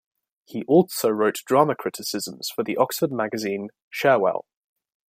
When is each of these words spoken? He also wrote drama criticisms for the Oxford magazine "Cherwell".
He 0.45 0.63
also 0.63 1.09
wrote 1.09 1.43
drama 1.45 1.75
criticisms 1.75 2.49
for 2.49 2.63
the 2.63 2.75
Oxford 2.75 3.11
magazine 3.11 3.69
"Cherwell". 3.91 4.45